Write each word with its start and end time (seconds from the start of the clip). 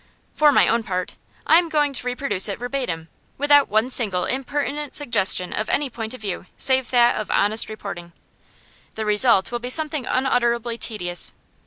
For 0.33 0.51
my 0.51 0.67
own 0.67 0.81
part, 0.81 1.15
I 1.45 1.59
am 1.59 1.69
going 1.69 1.93
to 1.93 2.07
reproduce 2.07 2.49
it 2.49 2.57
verbatim, 2.57 3.07
without 3.37 3.69
one 3.69 3.91
single 3.91 4.25
impertinent 4.25 4.95
suggestion 4.95 5.53
of 5.53 5.69
any 5.69 5.91
point 5.91 6.15
of 6.15 6.21
view 6.21 6.47
save 6.57 6.89
that 6.89 7.17
of 7.21 7.29
honest 7.29 7.69
reporting. 7.69 8.11
The 8.95 9.05
result 9.05 9.51
will 9.51 9.59
be 9.59 9.69
something 9.69 10.07
unutterably 10.07 10.79
tedious. 10.79 11.33